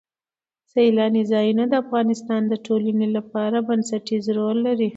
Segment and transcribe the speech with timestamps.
[0.71, 4.89] سیلانی ځایونه د افغانستان د ټولنې لپاره بنسټيز رول لري.